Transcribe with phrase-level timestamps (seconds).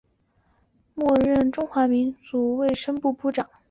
[0.95, 3.47] 末任中华人民共和国卫生部部长。